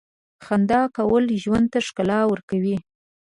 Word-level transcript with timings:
•خندا 0.45 0.81
کول 0.97 1.23
ژوند 1.43 1.65
ته 1.73 1.79
ښکلا 1.87 2.19
ورکوي. 2.31 2.77